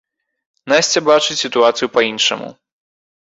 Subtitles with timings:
[0.71, 2.49] Насця бачыць сітуацыю па-іншаму.